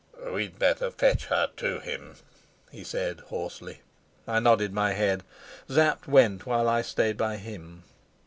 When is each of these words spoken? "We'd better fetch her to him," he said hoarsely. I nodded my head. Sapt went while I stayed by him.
"We'd 0.31 0.57
better 0.57 0.89
fetch 0.89 1.25
her 1.27 1.51
to 1.57 1.79
him," 1.79 2.15
he 2.71 2.83
said 2.83 3.19
hoarsely. 3.19 3.81
I 4.27 4.39
nodded 4.39 4.73
my 4.73 4.93
head. 4.93 5.21
Sapt 5.69 6.07
went 6.07 6.47
while 6.47 6.67
I 6.67 6.81
stayed 6.81 7.17
by 7.17 7.37
him. 7.37 7.83